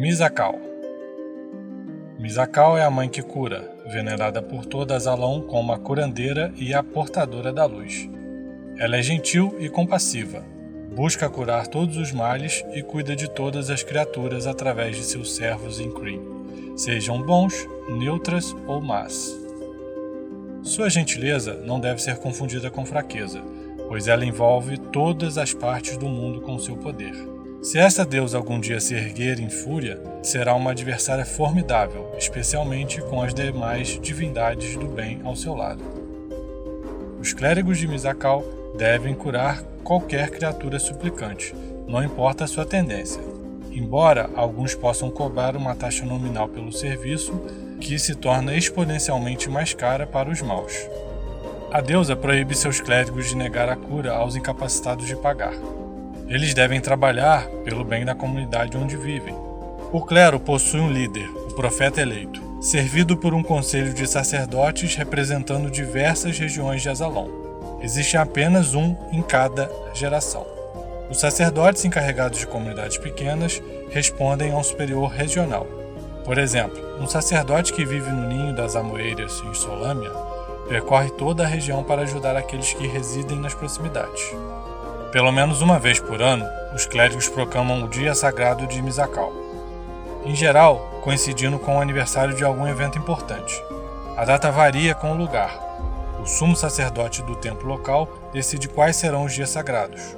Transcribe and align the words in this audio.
Misakal 0.00 0.60
Misakal 2.20 2.78
é 2.78 2.84
a 2.84 2.90
mãe 2.90 3.08
que 3.08 3.20
cura, 3.20 3.68
venerada 3.84 4.40
por 4.40 4.64
todas 4.64 5.08
Alon 5.08 5.42
como 5.42 5.72
a 5.72 5.78
curandeira 5.78 6.52
e 6.56 6.72
a 6.72 6.84
portadora 6.84 7.52
da 7.52 7.64
luz. 7.64 8.08
Ela 8.78 8.98
é 8.98 9.02
gentil 9.02 9.56
e 9.58 9.68
compassiva, 9.68 10.44
busca 10.94 11.28
curar 11.28 11.66
todos 11.66 11.96
os 11.96 12.12
males 12.12 12.64
e 12.72 12.80
cuida 12.80 13.16
de 13.16 13.28
todas 13.28 13.70
as 13.70 13.82
criaturas 13.82 14.46
através 14.46 14.96
de 14.96 15.02
seus 15.02 15.34
servos 15.34 15.80
em 15.80 15.90
Kree, 15.90 16.20
sejam 16.76 17.20
bons, 17.20 17.66
neutras 17.88 18.54
ou 18.68 18.80
más. 18.80 19.36
Sua 20.62 20.88
gentileza 20.88 21.54
não 21.54 21.80
deve 21.80 22.00
ser 22.00 22.18
confundida 22.18 22.70
com 22.70 22.86
fraqueza, 22.86 23.42
pois 23.88 24.06
ela 24.06 24.24
envolve 24.24 24.78
todas 24.78 25.36
as 25.36 25.52
partes 25.52 25.96
do 25.96 26.06
mundo 26.08 26.40
com 26.40 26.56
seu 26.56 26.76
poder. 26.76 27.37
Se 27.60 27.76
esta 27.76 28.04
deusa 28.04 28.38
algum 28.38 28.60
dia 28.60 28.80
se 28.80 28.94
erguer 28.94 29.40
em 29.40 29.50
fúria, 29.50 30.00
será 30.22 30.54
uma 30.54 30.70
adversária 30.70 31.24
formidável, 31.24 32.08
especialmente 32.16 33.00
com 33.02 33.20
as 33.20 33.34
demais 33.34 33.98
divindades 34.00 34.76
do 34.76 34.86
bem 34.86 35.20
ao 35.24 35.34
seu 35.34 35.54
lado. 35.54 35.82
Os 37.20 37.32
clérigos 37.32 37.76
de 37.78 37.88
Misakal 37.88 38.44
devem 38.76 39.12
curar 39.12 39.60
qualquer 39.82 40.30
criatura 40.30 40.78
suplicante, 40.78 41.52
não 41.88 42.02
importa 42.02 42.44
a 42.44 42.46
sua 42.46 42.64
tendência. 42.64 43.20
Embora 43.72 44.30
alguns 44.36 44.76
possam 44.76 45.10
cobrar 45.10 45.56
uma 45.56 45.74
taxa 45.74 46.06
nominal 46.06 46.48
pelo 46.48 46.72
serviço, 46.72 47.32
que 47.80 47.98
se 47.98 48.14
torna 48.14 48.54
exponencialmente 48.54 49.50
mais 49.50 49.74
cara 49.74 50.06
para 50.06 50.30
os 50.30 50.40
maus. 50.40 50.88
A 51.72 51.80
deusa 51.80 52.14
proíbe 52.14 52.54
seus 52.54 52.80
clérigos 52.80 53.28
de 53.28 53.36
negar 53.36 53.68
a 53.68 53.76
cura 53.76 54.12
aos 54.12 54.36
incapacitados 54.36 55.06
de 55.06 55.16
pagar. 55.16 55.54
Eles 56.28 56.52
devem 56.52 56.78
trabalhar 56.78 57.46
pelo 57.64 57.82
bem 57.82 58.04
da 58.04 58.14
comunidade 58.14 58.76
onde 58.76 58.98
vivem. 58.98 59.34
O 59.90 60.02
clero 60.02 60.38
possui 60.38 60.78
um 60.78 60.92
líder, 60.92 61.26
o 61.30 61.54
profeta 61.54 62.02
eleito, 62.02 62.42
servido 62.60 63.16
por 63.16 63.32
um 63.32 63.42
conselho 63.42 63.94
de 63.94 64.06
sacerdotes 64.06 64.94
representando 64.94 65.70
diversas 65.70 66.38
regiões 66.38 66.82
de 66.82 66.90
Azalon. 66.90 67.28
Existe 67.80 68.18
apenas 68.18 68.74
um 68.74 68.94
em 69.10 69.22
cada 69.22 69.70
geração. 69.94 70.46
Os 71.10 71.18
sacerdotes 71.18 71.86
encarregados 71.86 72.40
de 72.40 72.46
comunidades 72.46 72.98
pequenas 72.98 73.62
respondem 73.88 74.52
a 74.52 74.56
um 74.56 74.62
superior 74.62 75.08
regional. 75.08 75.66
Por 76.26 76.36
exemplo, 76.36 76.78
um 77.00 77.06
sacerdote 77.06 77.72
que 77.72 77.86
vive 77.86 78.10
no 78.10 78.28
ninho 78.28 78.54
das 78.54 78.76
Amoeiras 78.76 79.42
em 79.48 79.54
Solâmia 79.54 80.10
percorre 80.68 81.08
toda 81.08 81.44
a 81.44 81.46
região 81.46 81.82
para 81.82 82.02
ajudar 82.02 82.36
aqueles 82.36 82.74
que 82.74 82.86
residem 82.86 83.40
nas 83.40 83.54
proximidades. 83.54 84.30
Pelo 85.12 85.32
menos 85.32 85.62
uma 85.62 85.78
vez 85.78 85.98
por 85.98 86.20
ano, 86.20 86.46
os 86.74 86.84
clérigos 86.84 87.28
proclamam 87.28 87.82
o 87.82 87.88
Dia 87.88 88.14
Sagrado 88.14 88.66
de 88.66 88.82
Misakal. 88.82 89.32
Em 90.22 90.34
geral, 90.34 91.00
coincidindo 91.02 91.58
com 91.58 91.78
o 91.78 91.80
aniversário 91.80 92.34
de 92.36 92.44
algum 92.44 92.66
evento 92.66 92.98
importante. 92.98 93.62
A 94.18 94.26
data 94.26 94.50
varia 94.50 94.94
com 94.94 95.12
o 95.12 95.16
lugar. 95.16 95.58
O 96.20 96.26
sumo 96.26 96.54
sacerdote 96.54 97.22
do 97.22 97.36
templo 97.36 97.66
local 97.66 98.06
decide 98.34 98.68
quais 98.68 98.96
serão 98.96 99.24
os 99.24 99.32
dias 99.32 99.48
sagrados. 99.48 100.14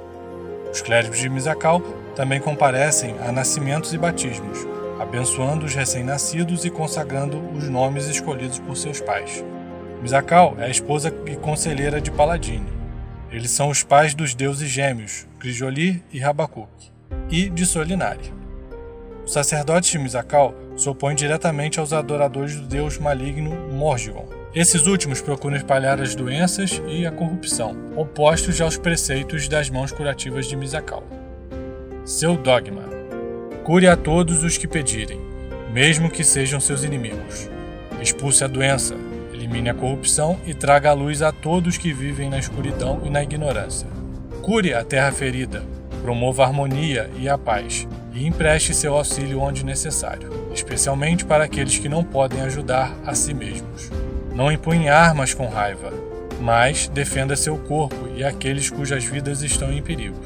Os 0.69 0.81
clérigos 0.81 1.19
de 1.19 1.29
Misakal 1.29 1.81
também 2.13 2.41
comparecem 2.41 3.15
a 3.25 3.31
nascimentos 3.31 3.93
e 3.93 3.97
batismos, 3.97 4.67
abençoando 4.99 5.65
os 5.65 5.73
recém-nascidos 5.73 6.65
e 6.65 6.69
consagrando 6.69 7.41
os 7.55 7.69
nomes 7.69 8.07
escolhidos 8.07 8.59
por 8.59 8.75
seus 8.75 8.99
pais. 8.99 9.41
Misakal 10.01 10.55
é 10.57 10.65
a 10.65 10.69
esposa 10.69 11.13
e 11.25 11.37
conselheira 11.37 12.01
de 12.01 12.11
Paladine. 12.11 12.80
Eles 13.31 13.51
são 13.51 13.69
os 13.69 13.81
pais 13.81 14.13
dos 14.13 14.35
deuses 14.35 14.69
gêmeos, 14.69 15.25
Grijolir 15.39 16.01
e 16.11 16.19
Rabacuque, 16.19 16.91
e 17.29 17.49
de 17.49 17.65
Solinari. 17.65 18.33
Os 19.25 19.33
sacerdotes 19.33 19.89
de 19.89 19.97
Misakal 19.97 20.53
se 20.75 20.89
opõem 20.89 21.15
diretamente 21.15 21.79
aos 21.79 21.93
adoradores 21.93 22.55
do 22.55 22.67
deus 22.67 22.97
maligno 22.97 23.51
Morgigon. 23.71 24.27
Esses 24.53 24.85
últimos 24.85 25.21
procuram 25.21 25.55
espalhar 25.55 26.01
as 26.01 26.13
doenças 26.13 26.81
e 26.87 27.05
a 27.05 27.11
corrupção, 27.11 27.75
opostos 27.95 28.59
aos 28.59 28.77
preceitos 28.77 29.47
das 29.47 29.69
mãos 29.69 29.93
curativas 29.93 30.45
de 30.47 30.57
Misakal. 30.57 31.03
Seu 32.03 32.35
dogma 32.35 32.89
Cure 33.63 33.87
a 33.87 33.95
todos 33.95 34.43
os 34.43 34.57
que 34.57 34.67
pedirem, 34.67 35.21
mesmo 35.71 36.09
que 36.09 36.23
sejam 36.23 36.59
seus 36.59 36.83
inimigos. 36.83 37.47
Expulse 38.01 38.43
a 38.43 38.47
doença, 38.47 38.95
elimine 39.51 39.69
a 39.69 39.73
corrupção 39.73 40.39
e 40.45 40.53
traga 40.53 40.89
a 40.89 40.93
luz 40.93 41.21
a 41.21 41.31
todos 41.31 41.77
que 41.77 41.91
vivem 41.91 42.29
na 42.29 42.39
escuridão 42.39 43.01
e 43.03 43.09
na 43.09 43.21
ignorância. 43.21 43.87
Cure 44.41 44.73
a 44.73 44.83
terra 44.83 45.11
ferida, 45.11 45.61
promova 46.01 46.43
a 46.43 46.47
harmonia 46.47 47.09
e 47.19 47.27
a 47.27 47.37
paz, 47.37 47.85
e 48.13 48.25
empreste 48.25 48.73
seu 48.73 48.95
auxílio 48.95 49.41
onde 49.41 49.65
necessário, 49.65 50.29
especialmente 50.53 51.25
para 51.25 51.43
aqueles 51.43 51.77
que 51.77 51.89
não 51.89 52.01
podem 52.01 52.41
ajudar 52.41 52.95
a 53.05 53.13
si 53.13 53.33
mesmos. 53.33 53.91
Não 54.33 54.49
empunhe 54.49 54.87
armas 54.87 55.33
com 55.33 55.47
raiva, 55.47 55.91
mas 56.39 56.87
defenda 56.87 57.35
seu 57.35 57.57
corpo 57.57 58.07
e 58.15 58.23
aqueles 58.23 58.69
cujas 58.69 59.03
vidas 59.03 59.41
estão 59.41 59.71
em 59.71 59.81
perigo. 59.81 60.17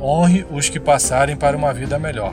Honre 0.00 0.46
os 0.50 0.70
que 0.70 0.80
passarem 0.80 1.36
para 1.36 1.56
uma 1.56 1.72
vida 1.72 1.98
melhor 1.98 2.32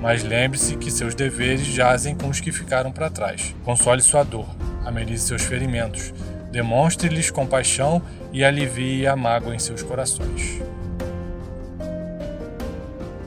mas 0.00 0.22
lembre-se 0.22 0.76
que 0.76 0.90
seus 0.90 1.14
deveres 1.14 1.66
jazem 1.66 2.14
com 2.14 2.28
os 2.28 2.40
que 2.40 2.50
ficaram 2.50 2.90
para 2.90 3.10
trás. 3.10 3.54
Console 3.64 4.00
sua 4.00 4.22
dor, 4.22 4.48
amenize 4.84 5.26
seus 5.26 5.42
ferimentos, 5.42 6.12
demonstre-lhes 6.50 7.30
compaixão 7.30 8.02
e 8.32 8.44
alivie 8.44 9.06
a 9.06 9.14
mágoa 9.14 9.54
em 9.54 9.58
seus 9.58 9.82
corações. 9.82 10.60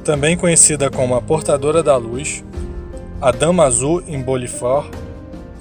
Também 0.04 0.36
conhecida 0.36 0.92
como 0.92 1.16
a 1.16 1.22
Portadora 1.22 1.82
da 1.82 1.96
Luz, 1.96 2.44
a 3.22 3.32
Dama 3.32 3.64
Azul 3.64 4.04
em 4.06 4.22
Bolifor, 4.22 4.90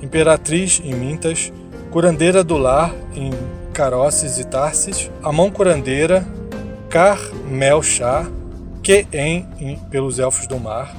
Imperatriz 0.02 0.80
em 0.84 0.92
Mintas, 0.94 1.52
Curandeira 1.92 2.42
do 2.42 2.56
Lar 2.56 2.92
em 3.14 3.30
Caroces 3.72 4.38
e 4.38 4.44
Tarsis, 4.44 5.10
a 5.22 5.30
Mão 5.30 5.50
Curandeira, 5.50 6.26
Car 6.90 7.18
Mel 7.48 7.82
Chá, 7.82 8.26
Queen 8.82 9.46
pelos 9.90 10.18
Elfos 10.18 10.48
do 10.48 10.58
Mar, 10.58 10.92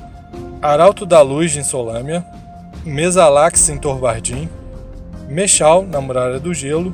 Arauto 0.62 1.06
da 1.06 1.22
Luz 1.22 1.58
em 1.58 1.64
Solâmia, 1.64 2.26
Mesalax 2.86 3.68
em 3.68 3.78
Torbardim, 3.78 4.48
Mechal 5.28 5.84
na 5.84 6.00
Muralha 6.02 6.40
do 6.40 6.54
Gelo, 6.54 6.94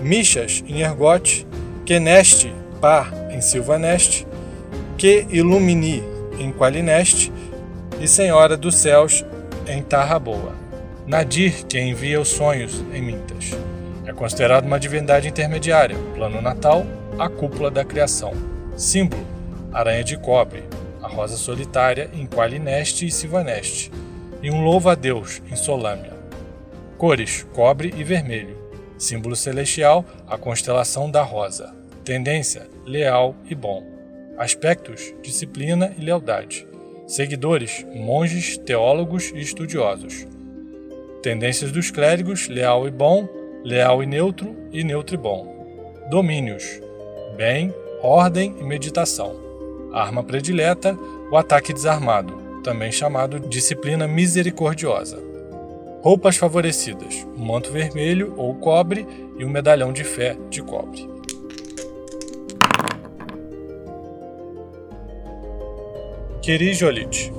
Michas 0.00 0.62
em 0.66 0.80
Ergote, 0.80 1.46
Keneste 1.84 2.52
Par 2.80 3.12
em 3.30 3.40
Silvaneste, 3.40 4.26
Que 4.98 5.26
Ilumini 5.30 6.02
em 6.38 6.52
Qualineste 6.52 7.32
e 8.00 8.08
Senhora 8.08 8.56
dos 8.56 8.74
Céus 8.74 9.24
em 9.66 9.82
Tarra 9.82 10.18
Boa. 10.18 10.52
Nadir, 11.06 11.66
que 11.66 11.80
envia 11.80 12.20
os 12.20 12.28
sonhos 12.28 12.82
em 12.92 13.02
Mintas. 13.02 13.50
É 14.06 14.12
considerado 14.12 14.66
uma 14.66 14.78
divindade 14.78 15.28
intermediária, 15.28 15.96
plano 16.14 16.40
natal, 16.40 16.86
a 17.18 17.28
cúpula 17.28 17.70
da 17.70 17.84
criação. 17.84 18.32
Símbolo: 18.76 19.26
aranha 19.72 20.04
de 20.04 20.16
cobre, 20.16 20.64
a 21.02 21.08
rosa 21.08 21.36
solitária 21.36 22.10
em 22.12 22.26
Qualineste 22.26 23.06
e 23.06 23.10
Silvaneste, 23.10 23.90
e 24.42 24.50
um 24.50 24.62
louva-a-Deus 24.62 25.42
em 25.50 25.56
Solâmia. 25.56 26.11
Cores: 27.02 27.44
cobre 27.52 27.92
e 27.96 28.04
vermelho. 28.04 28.56
Símbolo 28.96 29.34
celestial: 29.34 30.04
a 30.24 30.38
constelação 30.38 31.10
da 31.10 31.20
rosa. 31.20 31.74
Tendência: 32.04 32.68
leal 32.86 33.34
e 33.50 33.56
bom. 33.56 33.82
Aspectos: 34.38 35.12
disciplina 35.20 35.92
e 35.98 36.00
lealdade. 36.00 36.64
Seguidores: 37.08 37.84
monges, 37.92 38.56
teólogos 38.56 39.32
e 39.34 39.40
estudiosos. 39.40 40.28
Tendências 41.20 41.72
dos 41.72 41.90
clérigos: 41.90 42.46
leal 42.46 42.86
e 42.86 42.90
bom, 42.92 43.28
leal 43.64 44.00
e 44.00 44.06
neutro 44.06 44.54
e 44.70 44.84
neutro 44.84 45.16
e 45.16 45.18
bom. 45.18 46.06
Domínios: 46.08 46.80
bem, 47.36 47.74
ordem 48.00 48.54
e 48.60 48.62
meditação. 48.62 49.34
Arma 49.92 50.22
predileta, 50.22 50.96
o 51.32 51.36
ataque 51.36 51.72
desarmado, 51.72 52.60
também 52.62 52.92
chamado 52.92 53.40
disciplina 53.40 54.06
misericordiosa. 54.06 55.31
Roupas 56.02 56.36
favorecidas: 56.36 57.26
um 57.36 57.44
manto 57.44 57.70
vermelho 57.70 58.34
ou 58.36 58.54
cobre 58.56 59.06
e 59.38 59.44
um 59.44 59.48
medalhão 59.48 59.92
de 59.92 60.04
fé 60.04 60.36
de 60.50 60.62
cobre. 60.62 61.08
Kirijolit 66.42 67.32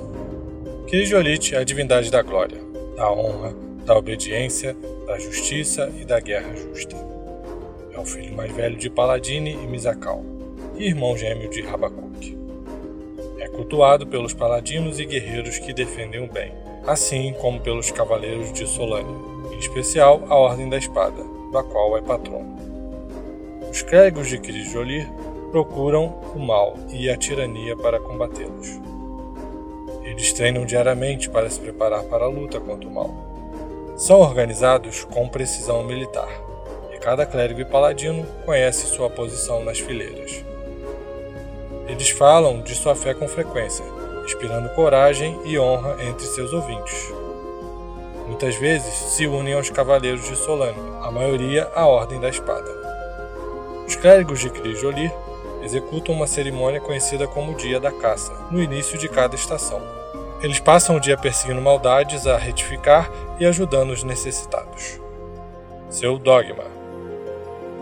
Kirijolit 0.86 1.54
é 1.54 1.58
a 1.58 1.64
divindade 1.64 2.10
da 2.10 2.22
glória, 2.22 2.58
da 2.96 3.12
honra, 3.12 3.54
da 3.84 3.96
obediência, 3.96 4.74
da 5.06 5.18
justiça 5.18 5.92
e 6.00 6.04
da 6.04 6.18
guerra 6.18 6.56
justa. 6.56 6.96
É 7.92 7.98
o 7.98 8.04
filho 8.04 8.34
mais 8.34 8.50
velho 8.50 8.76
de 8.76 8.88
Paladine 8.88 9.52
e 9.52 9.66
Misakal, 9.66 10.24
e 10.76 10.86
irmão 10.86 11.16
gêmeo 11.16 11.50
de 11.50 11.60
Rabacuque 11.60 12.44
cultuado 13.54 14.06
pelos 14.06 14.34
paladinos 14.34 14.98
e 14.98 15.04
guerreiros 15.04 15.58
que 15.58 15.72
defendem 15.72 16.22
o 16.22 16.30
bem, 16.30 16.52
assim 16.86 17.32
como 17.40 17.60
pelos 17.60 17.90
cavaleiros 17.90 18.52
de 18.52 18.66
Solânia, 18.66 19.14
em 19.52 19.58
especial 19.58 20.22
a 20.28 20.34
Ordem 20.34 20.68
da 20.68 20.76
Espada, 20.76 21.24
da 21.52 21.62
qual 21.62 21.96
é 21.96 22.02
patrono. 22.02 22.54
Os 23.70 23.82
clérigos 23.82 24.28
de 24.28 24.38
Kirijolir 24.38 25.10
procuram 25.50 26.20
o 26.34 26.38
mal 26.38 26.74
e 26.90 27.08
a 27.08 27.16
tirania 27.16 27.76
para 27.76 28.00
combatê-los. 28.00 28.80
Eles 30.02 30.32
treinam 30.32 30.64
diariamente 30.64 31.30
para 31.30 31.48
se 31.48 31.58
preparar 31.58 32.04
para 32.04 32.24
a 32.24 32.28
luta 32.28 32.60
contra 32.60 32.88
o 32.88 32.92
mal. 32.92 33.10
São 33.96 34.20
organizados 34.20 35.04
com 35.04 35.28
precisão 35.28 35.82
militar, 35.82 36.28
e 36.92 36.98
cada 36.98 37.24
clérigo 37.24 37.60
e 37.60 37.64
paladino 37.64 38.26
conhece 38.44 38.86
sua 38.86 39.08
posição 39.08 39.64
nas 39.64 39.78
fileiras. 39.78 40.44
Eles 41.88 42.10
falam 42.10 42.60
de 42.60 42.74
sua 42.74 42.94
fé 42.94 43.14
com 43.14 43.28
frequência, 43.28 43.84
inspirando 44.24 44.68
coragem 44.70 45.38
e 45.44 45.58
honra 45.58 45.96
entre 46.02 46.26
seus 46.26 46.52
ouvintes. 46.52 47.12
Muitas 48.26 48.56
vezes 48.56 48.94
se 48.94 49.26
unem 49.26 49.54
aos 49.54 49.70
cavaleiros 49.70 50.26
de 50.28 50.34
Solane, 50.34 50.78
a 51.02 51.10
maioria 51.10 51.70
à 51.74 51.86
Ordem 51.86 52.18
da 52.18 52.28
Espada. 52.28 52.70
Os 53.86 53.94
clérigos 53.96 54.40
de 54.40 54.48
Cris 54.48 54.80
Jolir 54.80 55.12
executam 55.62 56.14
uma 56.14 56.26
cerimônia 56.26 56.80
conhecida 56.80 57.26
como 57.26 57.54
Dia 57.54 57.78
da 57.78 57.92
Caça, 57.92 58.32
no 58.50 58.62
início 58.62 58.98
de 58.98 59.08
cada 59.08 59.34
estação. 59.34 59.80
Eles 60.42 60.60
passam 60.60 60.96
o 60.96 61.00
dia 61.00 61.16
perseguindo 61.16 61.60
maldades 61.60 62.26
a 62.26 62.36
retificar 62.36 63.10
e 63.38 63.46
ajudando 63.46 63.90
os 63.90 64.02
necessitados. 64.02 65.00
Seu 65.88 66.18
dogma: 66.18 66.64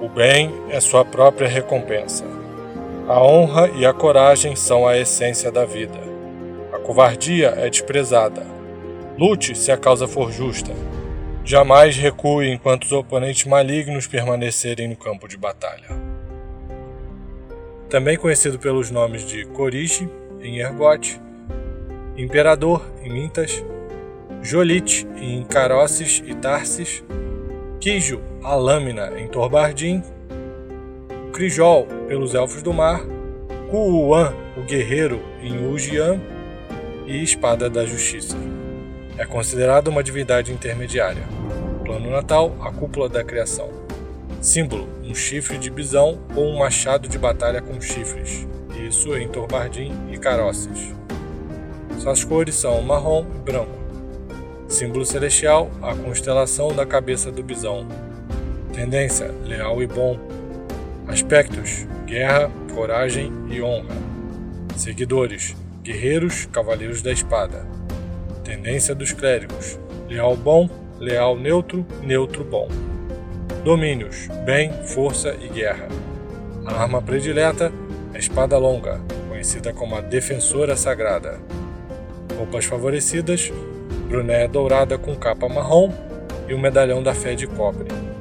O 0.01 0.09
bem 0.09 0.53
é 0.71 0.81
sua 0.81 1.05
própria 1.05 1.49
recompensa. 1.49 2.25
A 3.09 3.21
honra 3.21 3.69
e 3.75 3.85
a 3.85 3.93
coragem 3.93 4.55
são 4.55 4.87
a 4.87 4.97
essência 4.97 5.51
da 5.51 5.65
vida. 5.65 6.12
Covardia 6.83 7.55
é 7.57 7.69
desprezada. 7.71 8.47
Lute 9.19 9.57
se 9.57 9.71
a 9.71 9.77
causa 9.77 10.07
for 10.07 10.33
justa. 10.33 10.73
Jamais 11.45 11.97
recue 11.97 12.49
enquanto 12.51 12.85
os 12.85 12.93
oponentes 12.93 13.45
malignos 13.47 14.07
permanecerem 14.07 14.89
no 14.89 14.97
campo 14.97 15.27
de 15.27 15.37
batalha 15.37 16.13
também 17.93 18.17
conhecido 18.17 18.59
pelos 18.59 18.91
nomes 18.91 19.23
de 19.23 19.45
Corige, 19.45 20.09
em 20.41 20.61
Ergote, 20.61 21.21
Imperador, 22.17 22.83
em 23.05 23.13
Mintas, 23.13 23.63
Jolite, 24.41 25.07
em 25.21 25.45
Caroces 25.45 26.23
e 26.25 26.35
Tarsis, 26.35 27.05
Quijo, 27.79 28.23
a 28.43 28.55
Lâmina, 28.55 29.13
em 29.21 29.29
Torbardim, 29.29 30.03
Crijol, 31.35 31.87
pelos 32.09 32.33
Elfos 32.33 32.63
do 32.63 32.73
Mar, 32.73 33.03
Kuuan, 33.71 34.33
o 34.57 34.63
Guerreiro, 34.63 35.21
em 35.43 35.71
Ujian, 35.71 36.19
e 37.07 37.23
Espada 37.23 37.69
da 37.69 37.85
Justiça. 37.85 38.37
É 39.19 39.27
considerado 39.27 39.89
uma 39.89 40.03
divindade 40.03 40.53
intermediária. 40.53 41.23
Plano 41.85 42.11
Natal, 42.11 42.57
a 42.61 42.73
cúpula 42.73 43.09
da 43.09 43.23
criação. 43.23 43.71
Símbolo: 44.41 44.89
um 45.05 45.15
chifre 45.15 45.59
de 45.59 45.71
bisão 45.71 46.19
ou 46.35 46.47
um 46.47 46.59
machado 46.59 47.09
de 47.09 47.19
batalha 47.19 47.61
com 47.61 47.81
chifres. 47.81 48.47
Isso 48.89 49.17
em 49.17 49.29
Torbardim 49.29 49.93
e 50.11 50.19
Caroces. 50.19 50.95
Suas 51.99 52.25
cores 52.25 52.57
são 52.57 52.83
marrom 52.83 53.25
e 53.37 53.39
branco. 53.39 53.79
Símbolo 54.67 55.05
celestial: 55.05 55.71
a 55.81 55.95
constelação 55.95 56.75
da 56.75 56.85
cabeça 56.85 57.31
do 57.31 57.43
bisão. 57.43 57.87
Tendência: 58.73 59.31
leal 59.45 59.83
e 59.83 59.87
bom. 59.87 60.19
Aspectos: 61.07 61.87
guerra, 62.07 62.51
coragem 62.75 63.31
e 63.51 63.63
honra. 63.63 63.95
Seguidores: 64.77 65.55
guerreiros, 65.83 66.47
cavaleiros 66.47 67.03
da 67.03 67.11
espada. 67.11 67.67
Tendência 68.45 68.95
dos 68.95 69.13
clérigos: 69.13 69.79
leal 70.09 70.37
bom, 70.37 70.69
leal 70.99 71.37
neutro, 71.37 71.85
neutro 72.03 72.45
bom. 72.45 72.69
Domínios: 73.65 74.29
bem, 74.45 74.73
força 74.85 75.37
e 75.41 75.49
guerra. 75.49 75.89
A 76.67 76.83
arma 76.83 77.03
predileta: 77.03 77.73
a 78.15 78.19
espada 78.19 78.57
longa, 78.59 79.01
conhecida 79.29 79.73
como 79.73 79.97
a 79.97 80.01
defensora 80.01 80.77
sagrada. 80.77 81.41
Roupas 82.37 82.65
favorecidas: 82.65 83.53
bruné 84.09 84.47
dourada 84.47 84.97
com 84.97 85.17
capa 85.17 85.49
marrom 85.49 85.93
e 86.49 86.55
o 86.55 86.59
medalhão 86.59 87.03
da 87.03 87.15
fé 87.15 87.35
de 87.35 87.47
cobre. 87.47 88.12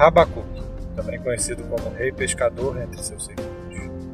Rabacuque, 0.00 0.62
também 0.96 1.20
conhecido 1.20 1.62
como 1.64 1.94
Rei 1.94 2.10
Pescador 2.10 2.80
entre 2.80 3.02
seus 3.02 3.22
seguidores 3.22 3.50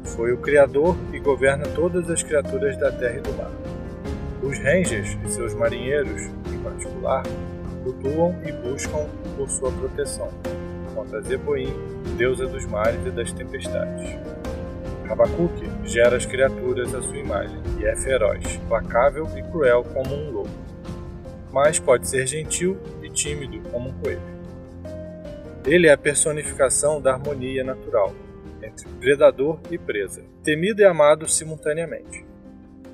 foi 0.03 0.33
o 0.33 0.37
Criador 0.37 0.97
e 1.13 1.19
governa 1.19 1.63
todas 1.63 2.09
as 2.09 2.21
criaturas 2.21 2.75
da 2.75 2.91
terra 2.91 3.19
e 3.19 3.21
do 3.21 3.33
mar. 3.37 3.51
Os 4.43 4.59
Rangers 4.59 5.17
e 5.23 5.29
seus 5.29 5.53
marinheiros, 5.53 6.23
em 6.51 6.57
particular, 6.61 7.23
flutuam 7.83 8.35
e 8.45 8.51
buscam 8.51 9.07
por 9.37 9.49
sua 9.49 9.71
proteção 9.71 10.27
contra 10.93 11.21
Zeboim, 11.21 11.73
deusa 12.17 12.45
dos 12.47 12.65
mares 12.65 12.99
e 13.05 13.11
das 13.11 13.31
tempestades. 13.31 14.19
Habacuque 15.09 15.71
gera 15.85 16.17
as 16.17 16.25
criaturas 16.25 16.93
à 16.93 17.01
sua 17.01 17.17
imagem 17.17 17.61
e 17.79 17.85
é 17.85 17.95
feroz, 17.95 18.59
placável 18.67 19.25
e 19.37 19.41
cruel 19.43 19.85
como 19.93 20.13
um 20.13 20.31
lobo, 20.31 20.49
mas 21.49 21.79
pode 21.79 22.09
ser 22.09 22.27
gentil 22.27 22.77
e 23.01 23.09
tímido 23.09 23.61
como 23.69 23.87
um 23.87 23.93
coelho. 23.93 24.36
Ele 25.67 25.85
é 25.85 25.91
a 25.91 25.97
personificação 25.97 27.01
da 27.01 27.11
harmonia 27.11 27.61
natural, 27.61 28.15
entre 28.63 28.87
predador 29.01 29.59
e 29.69 29.77
presa, 29.77 30.23
temido 30.41 30.81
e 30.81 30.85
amado 30.85 31.27
simultaneamente. 31.27 32.25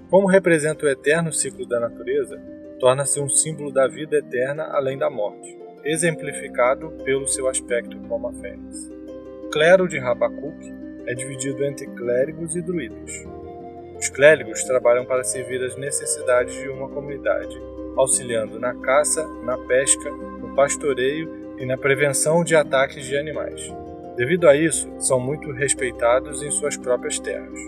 Como 0.09 0.27
representa 0.27 0.83
o 0.83 0.89
eterno 0.89 1.31
ciclo 1.31 1.67
da 1.67 1.79
natureza, 1.79 2.41
torna-se 2.79 3.19
um 3.19 3.29
símbolo 3.29 3.71
da 3.71 3.87
vida 3.87 4.17
eterna 4.17 4.63
além 4.71 4.97
da 4.97 5.07
morte, 5.07 5.55
exemplificado 5.85 6.89
pelo 7.05 7.27
seu 7.27 7.47
aspecto 7.47 7.95
como 8.09 8.27
a 8.27 8.33
fênix. 8.33 8.91
O 9.43 9.49
clero 9.49 9.87
de 9.87 9.99
Habacuque 9.99 10.73
é 11.05 11.13
dividido 11.13 11.63
entre 11.63 11.85
clérigos 11.85 12.55
e 12.55 12.61
druidas. 12.63 13.23
Os 13.99 14.09
clérigos 14.09 14.63
trabalham 14.63 15.05
para 15.05 15.23
servir 15.23 15.63
as 15.63 15.77
necessidades 15.77 16.55
de 16.55 16.67
uma 16.69 16.89
comunidade, 16.89 17.55
auxiliando 17.95 18.59
na 18.59 18.73
caça, 18.73 19.27
na 19.43 19.59
pesca, 19.59 20.09
no 20.09 20.55
pastoreio 20.55 21.42
e 21.57 21.65
na 21.65 21.77
prevenção 21.77 22.43
de 22.43 22.55
ataques 22.55 23.05
de 23.05 23.17
animais. 23.17 23.73
Devido 24.15 24.47
a 24.47 24.55
isso, 24.55 24.89
são 24.99 25.19
muito 25.19 25.51
respeitados 25.51 26.43
em 26.43 26.51
suas 26.51 26.77
próprias 26.77 27.19
terras. 27.19 27.59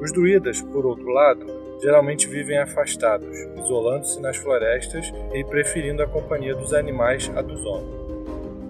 Os 0.00 0.12
druidas, 0.12 0.60
por 0.60 0.86
outro 0.86 1.08
lado, 1.08 1.46
geralmente 1.82 2.28
vivem 2.28 2.58
afastados, 2.58 3.36
isolando-se 3.56 4.20
nas 4.20 4.36
florestas 4.36 5.12
e 5.32 5.44
preferindo 5.44 6.02
a 6.02 6.06
companhia 6.06 6.54
dos 6.54 6.72
animais 6.72 7.30
à 7.34 7.42
dos 7.42 7.64
homens. 7.64 7.96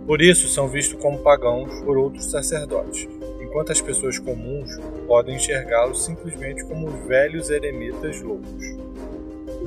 Por 0.07 0.23
isso, 0.23 0.49
são 0.49 0.69
vistos 0.69 1.01
como 1.03 1.19
pagãos 1.19 1.81
por 1.81 1.99
outros 1.99 2.31
sacerdotes, 2.31 3.09
enquanto 3.41 3.73
as 3.73 3.81
pessoas 3.81 4.19
comuns 4.19 4.71
podem 5.07 5.37
enxergá-los 5.37 6.05
simplesmente 6.05 6.65
como 6.65 6.89
velhos 6.89 7.51
eremitas 7.51 8.23
loucos. 8.23 8.86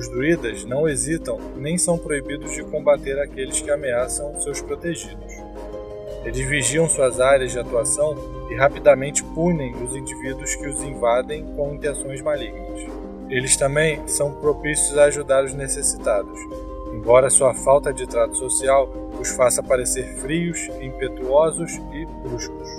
Os 0.00 0.08
druidas 0.08 0.64
não 0.64 0.88
hesitam 0.88 1.38
nem 1.58 1.76
são 1.76 1.98
proibidos 1.98 2.54
de 2.54 2.64
combater 2.64 3.20
aqueles 3.20 3.60
que 3.60 3.70
ameaçam 3.70 4.40
seus 4.40 4.62
protegidos. 4.62 5.30
Eles 6.24 6.38
vigiam 6.48 6.88
suas 6.88 7.20
áreas 7.20 7.52
de 7.52 7.58
atuação 7.58 8.16
e 8.50 8.54
rapidamente 8.54 9.22
punem 9.22 9.74
os 9.74 9.94
indivíduos 9.94 10.54
que 10.54 10.66
os 10.66 10.82
invadem 10.82 11.44
com 11.54 11.74
intenções 11.74 12.22
malignas. 12.22 12.80
Eles 13.28 13.58
também 13.58 14.00
são 14.08 14.32
propícios 14.32 14.96
a 14.96 15.04
ajudar 15.04 15.44
os 15.44 15.52
necessitados, 15.52 16.40
embora 16.94 17.28
sua 17.28 17.52
falta 17.52 17.92
de 17.92 18.06
trato 18.06 18.38
social 18.38 18.88
os 19.20 19.28
faça 19.32 19.62
parecer 19.62 20.16
frios, 20.16 20.66
impetuosos 20.80 21.72
e 21.92 22.06
bruscos. 22.26 22.70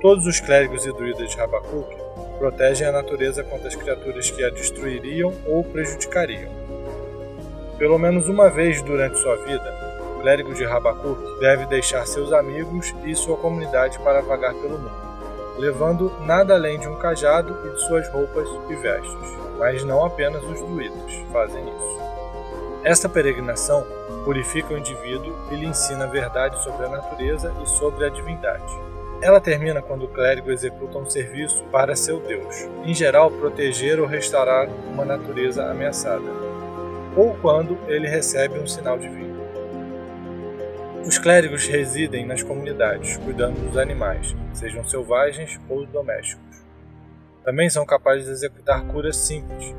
Todos 0.00 0.26
os 0.26 0.40
clérigos 0.40 0.84
e 0.86 0.92
druidas 0.92 1.30
de 1.30 1.40
Habacuque 1.40 2.05
protegem 2.38 2.86
a 2.86 2.92
natureza 2.92 3.42
contra 3.42 3.68
as 3.68 3.74
criaturas 3.74 4.30
que 4.30 4.44
a 4.44 4.50
destruiriam 4.50 5.32
ou 5.46 5.64
prejudicariam. 5.64 6.50
Pelo 7.78 7.98
menos 7.98 8.28
uma 8.28 8.48
vez 8.48 8.80
durante 8.82 9.18
sua 9.18 9.36
vida, 9.36 9.86
clérigo 10.26 10.54
de 10.54 10.64
Rabacuque 10.64 11.38
deve 11.38 11.66
deixar 11.66 12.04
seus 12.04 12.32
amigos 12.32 12.92
e 13.04 13.14
sua 13.14 13.36
comunidade 13.36 13.96
para 14.00 14.20
vagar 14.22 14.54
pelo 14.54 14.76
mundo, 14.78 14.90
levando 15.56 16.12
nada 16.22 16.54
além 16.54 16.80
de 16.80 16.88
um 16.88 16.96
cajado 16.96 17.56
e 17.64 17.70
de 17.70 17.80
suas 17.86 18.08
roupas 18.08 18.48
e 18.68 18.74
vestes. 18.74 19.36
Mas 19.56 19.84
não 19.84 20.04
apenas 20.04 20.42
os 20.42 20.60
druidas 20.60 21.12
fazem 21.32 21.62
isso. 21.62 22.00
Esta 22.82 23.08
peregrinação 23.08 23.86
purifica 24.24 24.74
o 24.74 24.78
indivíduo 24.78 25.32
e 25.52 25.54
lhe 25.54 25.66
ensina 25.66 26.04
a 26.04 26.08
verdade 26.08 26.60
sobre 26.64 26.86
a 26.86 26.88
natureza 26.88 27.54
e 27.62 27.68
sobre 27.68 28.04
a 28.04 28.08
divindade. 28.08 28.95
Ela 29.22 29.40
termina 29.40 29.80
quando 29.80 30.04
o 30.04 30.08
clérigo 30.08 30.50
executa 30.50 30.98
um 30.98 31.08
serviço 31.08 31.64
para 31.72 31.96
seu 31.96 32.20
Deus, 32.20 32.68
em 32.84 32.94
geral 32.94 33.30
proteger 33.30 33.98
ou 33.98 34.06
restaurar 34.06 34.68
uma 34.68 35.04
natureza 35.04 35.70
ameaçada, 35.70 36.24
ou 37.16 37.34
quando 37.36 37.78
ele 37.88 38.06
recebe 38.06 38.58
um 38.58 38.66
sinal 38.66 38.98
divino. 38.98 39.36
Os 41.06 41.18
clérigos 41.18 41.66
residem 41.66 42.26
nas 42.26 42.42
comunidades, 42.42 43.16
cuidando 43.18 43.60
dos 43.60 43.78
animais, 43.78 44.34
sejam 44.52 44.84
selvagens 44.84 45.58
ou 45.68 45.86
domésticos. 45.86 46.64
Também 47.44 47.70
são 47.70 47.86
capazes 47.86 48.26
de 48.26 48.32
executar 48.32 48.84
curas 48.86 49.16
simples 49.16 49.74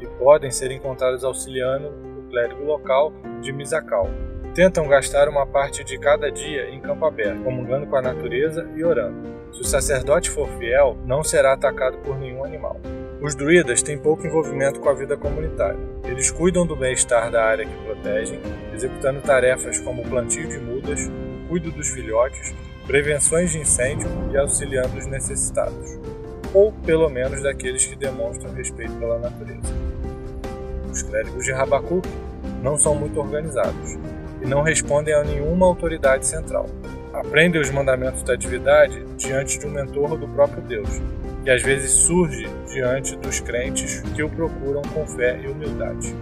e 0.00 0.06
podem 0.18 0.50
ser 0.50 0.70
encontrados 0.72 1.22
auxiliando 1.22 1.88
o 1.88 2.28
clérigo 2.30 2.64
local 2.64 3.12
de 3.40 3.52
Misakal, 3.52 4.08
tentam 4.60 4.86
gastar 4.86 5.26
uma 5.26 5.46
parte 5.46 5.82
de 5.82 5.96
cada 5.98 6.30
dia 6.30 6.68
em 6.68 6.78
campo 6.78 7.06
aberto, 7.06 7.42
comungando 7.42 7.86
com 7.86 7.96
a 7.96 8.02
natureza 8.02 8.68
e 8.76 8.84
orando. 8.84 9.16
Se 9.54 9.62
o 9.62 9.64
sacerdote 9.64 10.28
for 10.28 10.46
fiel, 10.58 10.98
não 11.06 11.24
será 11.24 11.54
atacado 11.54 11.96
por 12.04 12.18
nenhum 12.18 12.44
animal. 12.44 12.78
Os 13.22 13.34
druidas 13.34 13.82
têm 13.82 13.96
pouco 13.96 14.26
envolvimento 14.26 14.78
com 14.78 14.90
a 14.90 14.92
vida 14.92 15.16
comunitária. 15.16 15.80
Eles 16.04 16.30
cuidam 16.30 16.66
do 16.66 16.76
bem-estar 16.76 17.30
da 17.30 17.42
área 17.42 17.64
que 17.64 17.84
protegem, 17.86 18.38
executando 18.74 19.22
tarefas 19.22 19.80
como 19.80 20.02
o 20.02 20.08
plantio 20.10 20.46
de 20.46 20.58
mudas, 20.58 21.10
cuido 21.48 21.70
dos 21.70 21.88
filhotes, 21.88 22.54
prevenções 22.86 23.52
de 23.52 23.60
incêndio 23.60 24.10
e 24.30 24.36
auxiliando 24.36 24.98
os 24.98 25.06
necessitados, 25.06 25.98
ou 26.52 26.70
pelo 26.84 27.08
menos 27.08 27.42
daqueles 27.42 27.86
que 27.86 27.96
demonstram 27.96 28.52
respeito 28.52 28.92
pela 28.96 29.18
natureza. 29.18 29.72
Os 30.92 31.00
clérigos 31.00 31.46
de 31.46 31.52
Rabacuc 31.52 32.06
não 32.62 32.76
são 32.76 32.94
muito 32.94 33.18
organizados 33.18 33.98
e 34.40 34.46
não 34.46 34.62
respondem 34.62 35.14
a 35.14 35.22
nenhuma 35.22 35.66
autoridade 35.66 36.26
central. 36.26 36.66
Aprendem 37.12 37.60
os 37.60 37.70
mandamentos 37.70 38.22
da 38.22 38.34
atividade 38.34 39.04
diante 39.16 39.58
de 39.58 39.66
um 39.66 39.70
mentor 39.70 40.16
do 40.16 40.28
próprio 40.28 40.62
Deus, 40.62 40.88
que 41.42 41.50
às 41.50 41.62
vezes 41.62 41.90
surge 41.90 42.48
diante 42.72 43.16
dos 43.16 43.40
crentes 43.40 44.00
que 44.14 44.22
o 44.22 44.28
procuram 44.28 44.82
com 44.82 45.06
fé 45.06 45.40
e 45.42 45.48
humildade. 45.48 46.14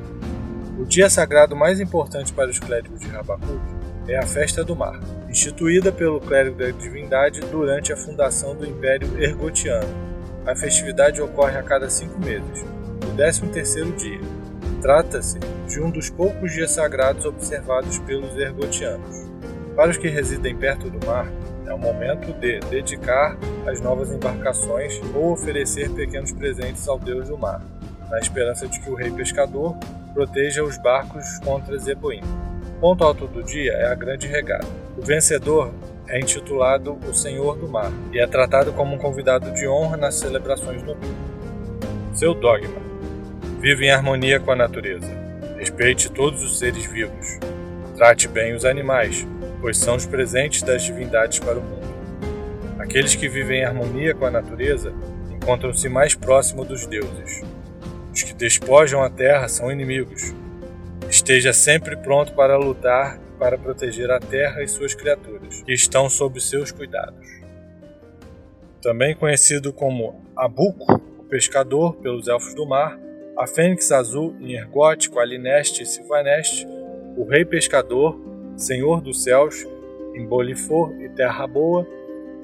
O 0.79 0.85
dia 0.85 1.11
sagrado 1.11 1.57
mais 1.57 1.81
importante 1.81 2.33
para 2.33 2.51
os 2.51 2.59
clérigos 2.59 3.01
de 3.01 3.09
Rabacuc 3.09 3.61
é 4.07 4.17
a 4.17 4.27
Festa 4.27 4.65
do 4.65 4.75
Mar, 4.75 4.99
instituída 5.29 5.93
pelo 5.93 6.21
clérigo 6.21 6.57
da 6.57 6.71
divindade 6.71 7.41
durante 7.41 7.93
a 7.93 7.97
fundação 7.97 8.55
do 8.55 8.67
Império 8.67 9.21
Ergotiano. 9.21 9.89
A 10.47 10.57
festividade 10.57 11.21
ocorre 11.21 11.59
a 11.59 11.63
cada 11.63 11.91
cinco 11.91 12.19
meses, 12.19 12.65
no 13.05 13.15
13 13.17 13.49
terceiro 13.49 13.93
dia. 13.93 14.21
Trata-se 14.81 15.39
de 15.67 15.81
um 15.81 15.91
dos 15.91 16.09
poucos 16.09 16.53
dias 16.53 16.71
sagrados 16.71 17.25
observados 17.25 17.99
pelos 18.01 18.37
ergotianos. 18.37 19.27
Para 19.75 19.91
os 19.91 19.97
que 19.97 20.09
residem 20.09 20.57
perto 20.57 20.89
do 20.89 21.05
mar, 21.05 21.31
é 21.67 21.75
o 21.75 21.79
momento 21.79 22.33
de 22.41 22.61
dedicar 22.61 23.37
as 23.67 23.81
novas 23.81 24.11
embarcações 24.11 25.01
ou 25.15 25.33
oferecer 25.33 25.91
pequenos 25.91 26.33
presentes 26.33 26.89
ao 26.89 26.99
deus 26.99 27.29
do 27.29 27.37
mar, 27.37 27.61
na 28.09 28.19
esperança 28.19 28.67
de 28.67 28.81
que 28.81 28.91
o 28.91 28.95
rei 28.95 29.11
pescador 29.11 29.77
proteja 30.15 30.63
os 30.63 30.79
barcos 30.79 31.39
contra 31.45 31.77
Zeboim. 31.77 32.23
Ponto 32.81 33.05
alto 33.05 33.27
do 33.27 33.43
dia 33.43 33.73
é 33.73 33.87
a 33.87 33.95
grande 33.95 34.27
regata. 34.27 34.67
O 34.97 35.03
vencedor 35.03 35.73
é 36.09 36.19
intitulado 36.19 36.99
o 37.07 37.13
Senhor 37.13 37.59
do 37.59 37.69
Mar 37.69 37.93
e 38.13 38.19
é 38.19 38.27
tratado 38.27 38.73
como 38.73 38.95
um 38.95 38.99
convidado 38.99 39.51
de 39.53 39.69
honra 39.69 39.97
nas 39.97 40.15
celebrações 40.15 40.83
noturnas. 40.83 41.17
Seu 42.15 42.35
dogma: 42.35 42.88
vive 43.61 43.87
em 43.87 43.91
harmonia 43.91 44.39
com 44.39 44.53
a 44.53 44.57
natureza, 44.57 45.11
respeite 45.59 46.11
todos 46.11 46.43
os 46.45 46.59
seres 46.59 46.87
vivos, 46.87 47.39
trate 47.97 48.29
bem 48.29 48.55
os 48.55 48.65
animais, 48.65 49.27
pois 49.61 49.77
são 49.77 49.97
os 49.97 50.07
presentes 50.07 50.63
das 50.63 50.83
divindades 50.85 51.41
para 51.41 51.59
o 51.59 51.63
mundo. 51.63 51.89
Aqueles 52.79 53.17
que 53.17 53.29
vivem 53.29 53.61
em 53.61 53.65
harmonia 53.65 54.15
com 54.15 54.25
a 54.25 54.31
natureza 54.31 54.93
encontram-se 55.31 55.89
mais 55.89 56.15
próximo 56.15 56.65
dos 56.65 56.87
deuses. 56.87 57.43
Os 58.15 58.23
que 58.23 58.33
despojam 58.33 59.03
a 59.03 59.11
terra 59.11 59.49
são 59.49 59.71
inimigos. 59.71 60.33
Esteja 61.11 61.53
sempre 61.53 61.97
pronto 61.97 62.35
para 62.35 62.57
lutar 62.57 63.19
para 63.39 63.59
proteger 63.59 64.11
a 64.11 64.19
terra 64.19 64.63
e 64.63 64.69
suas 64.69 64.95
criaturas, 64.95 65.63
que 65.63 65.73
estão 65.73 66.09
sob 66.09 66.41
seus 66.41 66.73
cuidados. 66.73 67.27
Também 68.83 69.15
conhecido 69.15 69.73
como 69.73 70.25
Abuco, 70.37 71.01
o 71.19 71.25
pescador 71.25 71.95
pelos 71.97 72.27
elfos 72.27 72.55
do 72.55 72.67
mar, 72.67 72.99
a 73.39 73.47
Fênix 73.47 73.93
Azul 73.93 74.35
em 74.41 74.55
Ergote, 74.55 75.09
Qualineste 75.09 75.85
e 75.85 75.87
Silvaneste, 75.87 76.67
o 77.17 77.23
Rei 77.25 77.45
Pescador, 77.45 78.21
Senhor 78.57 79.01
dos 79.01 79.23
céus, 79.23 79.65
em 80.13 80.27
Bolifor 80.27 80.93
e 81.01 81.09
Terra 81.11 81.47
Boa, 81.47 81.87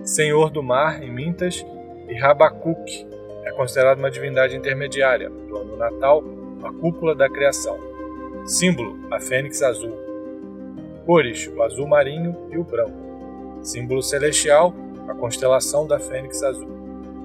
Senhor 0.04 0.50
do 0.50 0.62
mar, 0.62 1.02
em 1.02 1.10
Mintas, 1.10 1.66
e 2.08 2.14
Rabacuc, 2.14 3.08
é 3.42 3.50
considerado 3.50 3.98
uma 3.98 4.10
divindade 4.10 4.56
intermediária, 4.56 5.28
do 5.28 5.56
ano 5.56 5.76
natal, 5.76 6.22
a 6.62 6.72
cúpula 6.72 7.12
da 7.12 7.28
criação. 7.28 7.76
Símbolo, 8.46 8.96
a 9.10 9.18
fênix 9.18 9.62
azul. 9.62 9.98
Cores, 11.04 11.48
o 11.48 11.60
azul 11.62 11.88
marinho 11.88 12.36
e 12.52 12.56
o 12.56 12.62
branco. 12.62 13.58
Símbolo 13.62 14.00
celestial, 14.00 14.72
a 15.08 15.14
constelação 15.14 15.88
da 15.88 15.98
fênix 15.98 16.40
azul. 16.42 16.70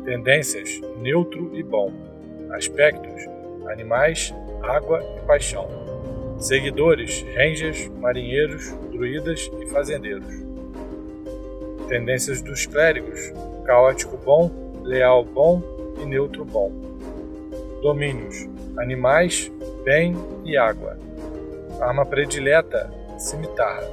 Tendências, 0.05 0.81
neutro 0.97 1.51
e 1.53 1.61
bom. 1.61 1.91
Aspectos, 2.51 3.38
animais, 3.69 4.33
água 4.63 5.03
e 5.17 5.21
paixão. 5.21 5.67
Seguidores, 6.37 7.25
rangers, 7.35 7.89
marinheiros, 7.99 8.71
druidas 8.91 9.49
e 9.59 9.65
fazendeiros. 9.67 10.33
Tendências 11.87 12.41
dos 12.41 12.65
clérigos: 12.65 13.33
caótico 13.65 14.17
bom, 14.17 14.51
leal 14.83 15.23
bom 15.23 15.61
e 16.01 16.05
neutro 16.05 16.45
bom. 16.45 16.71
Domínios: 17.81 18.47
animais, 18.77 19.51
bem 19.83 20.15
e 20.45 20.57
água. 20.57 20.97
Arma 21.79 22.05
predileta: 22.05 22.89
cimitarra, 23.17 23.87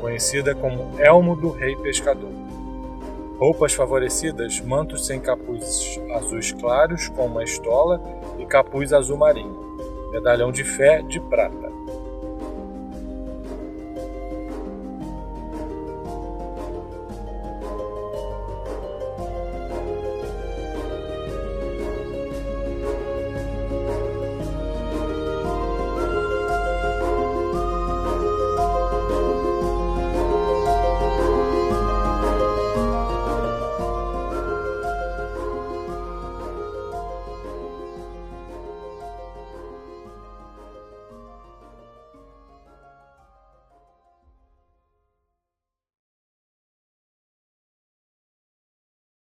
conhecida 0.00 0.54
como 0.54 1.00
elmo 1.00 1.34
do 1.34 1.50
rei 1.50 1.76
pescador. 1.76 2.32
Roupas 3.38 3.74
favorecidas: 3.74 4.60
mantos 4.60 5.06
sem 5.06 5.20
capuz 5.20 5.98
azuis 6.14 6.52
claros 6.52 7.08
com 7.08 7.26
uma 7.26 7.44
estola 7.44 8.00
capuz 8.46 8.92
azul 8.92 9.18
marinho. 9.18 9.76
Medalhão 10.10 10.50
de 10.50 10.64
fé 10.64 11.02
de 11.02 11.20
prata 11.20 11.75